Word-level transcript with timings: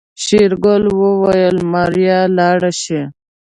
شېرګل 0.23 0.83
وويل 1.01 1.57
ماريا 1.71 2.19
لاړه 2.37 2.71
شي. 2.81 3.01